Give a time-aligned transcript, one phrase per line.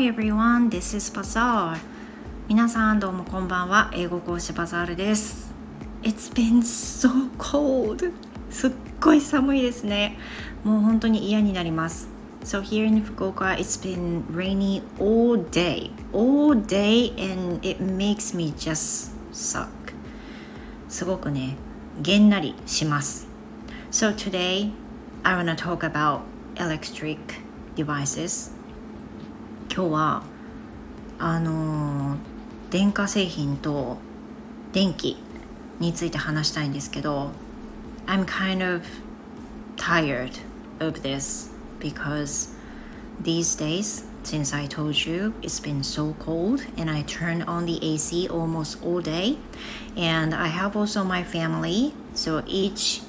[0.00, 1.76] Hi everyone, this is Bazaar.
[2.48, 3.90] 皆さんどうもこんばんは。
[3.92, 5.52] 英語講師バザールです。
[6.02, 8.10] It's been so cold.
[8.48, 10.16] すっごい寒いですね。
[10.64, 12.08] もう本当に嫌になります。
[12.44, 15.90] So here in Fukuoka, it's been rainy all day.
[16.14, 19.68] All day and it makes me just suck.
[20.88, 21.56] すごくね、
[22.00, 23.28] げんなりします。
[23.90, 24.72] So today,
[25.24, 26.20] I wanna talk about
[26.54, 27.18] electric
[27.76, 28.58] devices
[29.73, 30.23] 今日は
[31.19, 32.17] あの
[32.69, 33.97] 電化製品と
[34.71, 35.17] 電気
[35.79, 37.31] について話したいんですけど
[38.05, 38.83] I'm kind of
[39.77, 40.31] tired
[40.79, 42.53] of this because
[43.21, 47.79] these days since I told you it's been so cold and I turn on the
[47.81, 49.37] AC almost all day
[49.95, 53.01] and I have also my family so each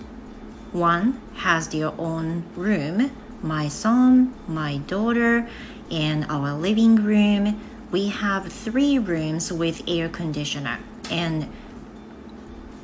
[0.73, 3.11] one has their own room
[3.43, 5.49] my son my daughter
[5.91, 7.61] in our living room,
[7.91, 10.79] we have three rooms with air conditioner.
[11.11, 11.49] And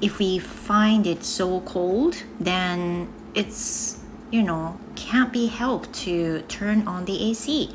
[0.01, 6.87] if we find it so cold, then it's, you know, can't be helped to turn
[6.87, 7.71] on the AC.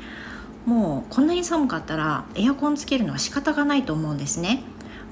[0.66, 4.62] もうこんなに寒かったらエアコンつけるのは仕方がないと思うんですね。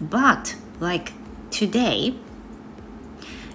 [0.02, 1.12] But like
[1.50, 2.14] today,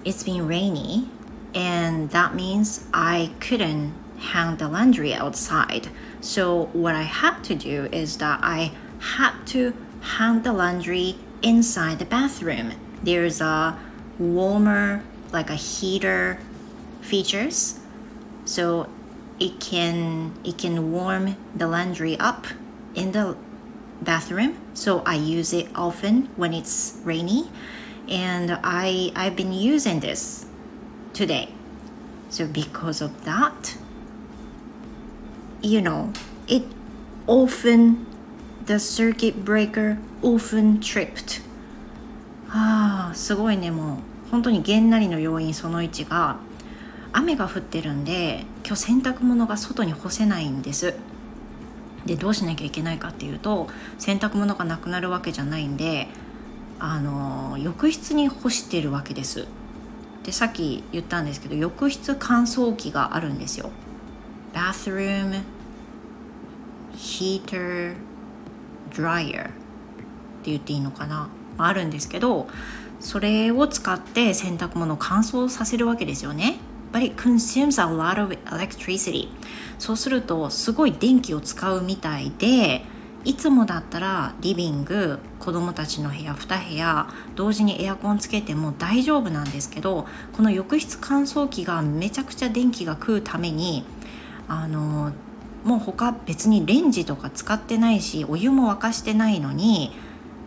[0.04, 1.06] it's been rainy
[1.54, 5.89] and that means I couldn't hang the laundry outside.
[6.21, 11.99] So what I had to do is that I had to hang the laundry inside
[11.99, 12.73] the bathroom.
[13.03, 13.77] There's a
[14.17, 16.39] warmer, like a heater
[17.01, 17.79] features.
[18.45, 18.89] So
[19.39, 22.47] it can it can warm the laundry up
[22.95, 23.37] in the
[24.01, 24.57] bathroom.
[24.73, 27.49] So I use it often when it's rainy
[28.07, 30.45] and I I've been using this
[31.13, 31.49] today.
[32.29, 33.77] So because of that,
[35.61, 36.11] you know,
[36.47, 36.63] it
[37.25, 38.05] often,
[38.65, 41.41] the circuit breaker often tripped.
[42.49, 43.97] ああ、すごいね、もう
[44.31, 46.37] 本当にげんなりの要因その1が
[47.13, 50.95] 雨が降ってるんで今日洗濯物が外に干せないんです。
[52.05, 53.67] でどうしなきゃいけないかっていうと
[53.97, 56.07] 洗濯物がなくなるわけじゃないんで
[56.79, 59.47] あの浴室に干してるわけです。
[60.23, 63.71] でさっき言ったんですけど浴室乾燥機があるんですよ。
[64.53, 65.43] Bathroom
[66.95, 67.95] heater
[68.91, 69.51] dryer っ
[70.43, 71.29] て言っていいのかな？
[71.57, 72.47] あるんですけど
[72.99, 76.59] それを使って洗濯物を乾燥させるわけですよね。
[76.91, 79.27] But it consumes a lot of electricity
[79.77, 82.81] そうするとすごい電気を使うみたいで
[83.25, 93.83] いつもだったらリビング子供たちの部屋2部屋同時にエアコンつけても大丈夫なんですけどこの浴室乾燥機がめちゃくちゃ電気が食うために
[94.47, 95.11] あの
[95.63, 99.91] もう他別にレンジとか使ってないしお湯も沸かしてないのに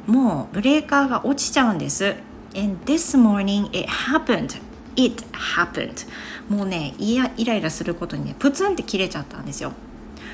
[0.07, 2.17] もうブレーカーが落ちちゃうんです。
[2.55, 4.61] And this morning it happened.
[4.97, 6.07] It happened.
[6.49, 9.73] もうねイライライラすることにねプツンって切れちゃったんですよ。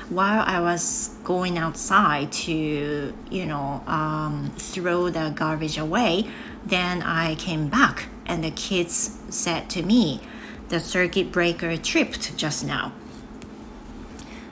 [0.09, 6.25] While I was going outside to, you know, um, throw the garbage away,
[6.65, 10.21] then I came back and the kids said to me,
[10.69, 12.93] the circuit breaker tripped just now.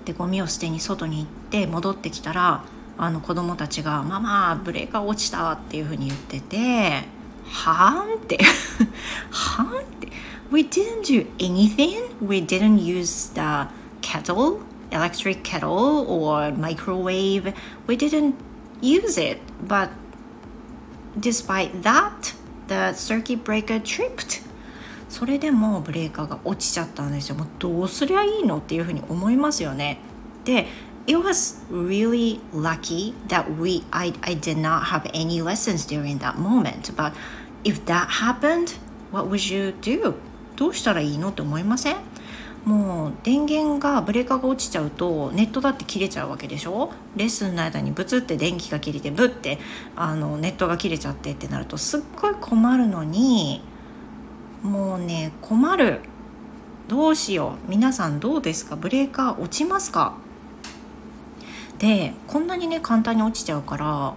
[0.05, 2.63] でゴミを捨てに外に行って戻ってきたら
[2.97, 7.07] あの子供たちが「ママブレーカー落ちた」っていうふうに言ってて
[7.49, 8.39] 「はーん?」って
[9.31, 10.07] 「はーん?」って
[10.51, 13.67] We didn't do anything we didn't use the
[14.01, 14.59] kettle
[14.91, 17.53] electric kettle or microwave
[17.87, 18.35] we didn't
[18.81, 19.89] use it but
[21.19, 22.35] despite that
[22.67, 24.44] the circuit breaker tripped
[25.15, 27.35] それでもブレーカーが落ちちゃったんですよ。
[27.35, 29.97] もうどうすりゃいいのっていうふうに思いますよね。
[30.43, 30.67] で
[31.07, 36.33] It was really lucky that we I, I did not have any lessons during that
[36.35, 36.93] moment.
[36.97, 37.13] But
[37.63, 38.77] if that happened
[39.09, 40.15] what would you do?
[40.57, 41.95] どうしたらいいのって思いません？
[42.65, 46.91] もう電源がブレーカーが落ちちゃうとネットだって切れちゃうわけでしょ？
[47.15, 49.59] レッスンの間にブツって電気が切れてブって
[49.95, 53.61] あのネットが切れちゃってってなるとすっごい困るのに
[54.65, 56.01] もうね困る。
[56.87, 57.69] どうしよう。
[57.69, 58.75] 皆さんどうですか？
[58.75, 60.13] ブレーカー落ちますか？
[61.79, 64.13] でこんなにね簡単に落ちちゃうから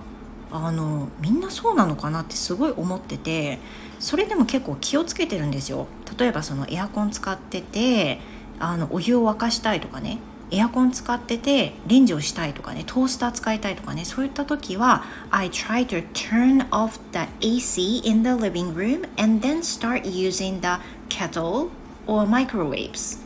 [0.51, 3.59] あのみんなそうなのかなってすごい思ってて
[3.99, 5.87] それでも結構気をつけてるんですよ。
[6.19, 8.21] 例えばそのエアコン使ってて
[8.59, 10.19] あのお湯を沸かしたいとかね。
[10.51, 20.61] エアコン使っててレンジをしたいとかねトースター使いたいとかねそういった時は I try to turn off the AC in the living room and then start using
[20.61, 21.69] the kettle
[22.07, 23.19] or microwaves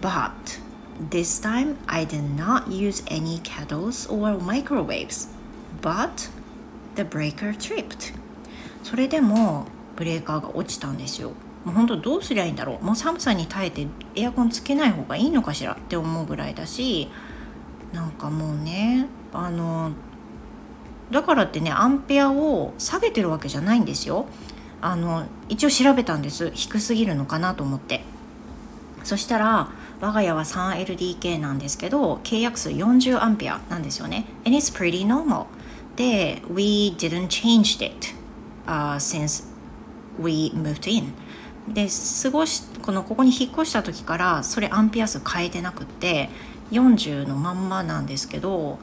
[0.00, 0.58] but
[1.10, 5.28] this time I did not use any kettles or microwaves,
[5.80, 6.28] but
[6.94, 8.12] the breaker tripped.
[8.82, 9.66] それでも
[9.96, 11.32] ブレーカーが落ちたんですよ。
[11.64, 12.84] もう本当どうすりゃいいんだろう。
[12.84, 13.86] もう寒さに耐えて
[14.16, 17.08] エアコンつけない方がいいのかしらって思うぐらいだし
[17.92, 19.92] なんかもうねあの
[21.10, 24.26] だからってねアンペアを下げてるわけじゃないんですよ。
[24.80, 26.50] あの一応調べたんです。
[26.54, 28.02] 低すぎるのかなと思って。
[29.04, 29.68] そしたら
[30.00, 34.26] 我が家は 3LDK なんですけど契約数40アンペアなんですよね。
[34.44, 35.46] And it's pretty normal.
[35.96, 38.14] で we didn't change it、
[38.66, 39.44] uh, since
[40.18, 41.12] we moved in.
[41.68, 41.88] で
[42.22, 46.28] 過ごしこのここに引っ越した時からそれアンペア数変えてなくって
[46.72, 48.78] 40のまんまなんですけど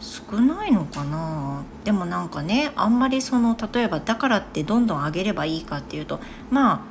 [0.00, 1.64] 少ないのかな？
[1.84, 6.20] でもなんかねあんまりその例えばだからってどんどん上げればいいかっていうと
[6.50, 6.86] ま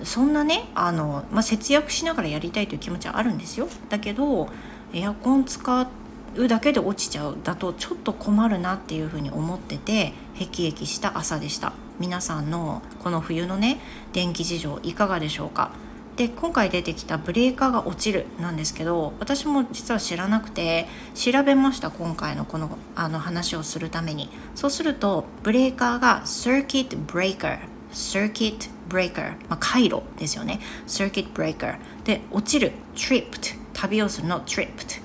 [0.00, 3.68] あそんなねあの、まあ、節約しながらやりたいという気持ちはあるんですよ。
[3.88, 4.48] だけど
[4.92, 5.88] エアコン使
[6.36, 11.72] うだけで落ちちゃうだとちょっと困るなっていうふうに思っててへきへきした朝でした。
[11.98, 13.78] 皆さんのこの冬のね
[14.12, 15.70] 電気事情いかがでしょうか？
[16.16, 24.28] で今回出てきたブレーカーが落ちるなんですけど私も実は知らなくて調べました今回のこのあの話をするために。
[24.54, 27.58] そうするとブレーカーが Circuit Breaker
[27.92, 30.60] Circuit Breaker、まあ、回路ですよね。
[30.86, 35.01] Circuit Breaker で落ちる Tripped 旅をするの Tripped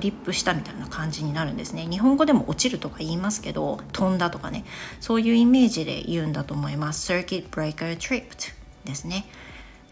[0.00, 1.86] リップしたみたいな感じになるんですね。
[1.88, 4.64] 日本語でも落ちるとか言いますけど飛んだとかね。
[5.00, 7.12] そういうイメージで言うんだと思います。
[7.12, 8.52] Circuit Breaker Tripped
[8.84, 9.26] ですね。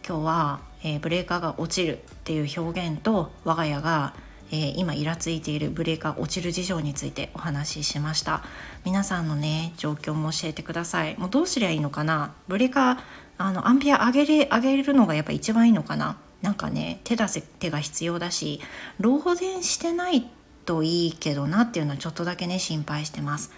[0.06, 4.14] 今日は、えー、ブレーカーが落ちるっていう表現と我が家が、
[4.50, 8.42] えー、今イラついているブレーカー落ちる事情についてお話ししました。
[8.86, 11.16] 皆さんのね状況も教えてください。
[11.18, 12.32] もうどうすりゃいいのかな？
[12.48, 12.98] ブレーカー
[13.36, 16.16] あのアンペア上げれ上げるのがやっぱ一番いいのかな？
[16.42, 18.60] なんかね手出せ手が必要だし
[19.00, 20.28] 漏電してない
[20.64, 23.50] といいけどなっていうのはちょっとだけね心配してます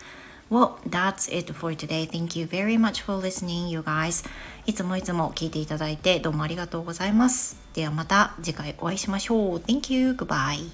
[0.50, 2.08] Well, that's it for today.
[2.08, 4.28] Thank you very much for listening, you guys.
[4.66, 7.56] いつもいつも聞いていただいてどうもありがとうございます。
[7.72, 9.58] ではまた次回お会いしましょう。
[9.58, 10.10] Thank you.
[10.10, 10.70] Goodbye.